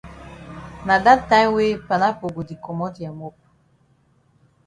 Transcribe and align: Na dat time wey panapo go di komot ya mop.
Na 0.85 0.95
dat 1.05 1.19
time 1.29 1.51
wey 1.57 1.73
panapo 1.87 2.25
go 2.35 2.41
di 2.49 2.55
komot 2.65 2.93
ya 3.03 3.11
mop. 3.19 3.35